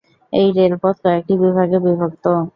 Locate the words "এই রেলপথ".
0.33-0.95